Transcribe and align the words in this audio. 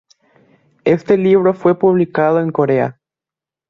Este 0.83 1.15
libro 1.15 1.53
fue 1.53 1.77
publicado 1.77 2.39
en 2.39 2.51
Corea. 2.51 2.99